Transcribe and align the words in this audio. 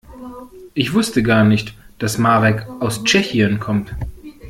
Ich 0.73 0.95
wusste 0.95 1.21
gar 1.21 1.43
nicht, 1.45 1.75
dass 1.99 2.17
Marek 2.17 2.65
aus 2.79 3.03
Tschechien 3.03 3.59
kommt. 3.59 3.91